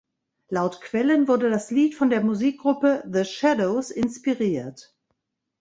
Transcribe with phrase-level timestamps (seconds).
[0.49, 4.97] Laut Quellen wurde das Lied von der Musikgruppe The Shadows inspiriert.